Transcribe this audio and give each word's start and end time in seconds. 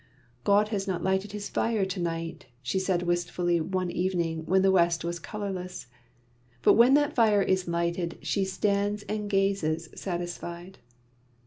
"God 0.43 0.69
has 0.69 0.87
not 0.87 1.03
lighted 1.03 1.31
His 1.31 1.47
fire 1.47 1.85
to 1.85 1.99
night," 1.99 2.47
she 2.63 2.79
said 2.79 3.03
wistfully 3.03 3.61
one 3.61 3.91
evening 3.91 4.43
when 4.47 4.63
the 4.63 4.71
West 4.71 5.05
was 5.05 5.19
colourless; 5.19 5.85
but 6.63 6.73
when 6.73 6.95
that 6.95 7.13
fire 7.13 7.43
is 7.43 7.67
lighted 7.67 8.17
she 8.23 8.43
stands 8.43 9.03
and 9.03 9.29
gazes 9.29 9.89
satisfied. 9.93 10.79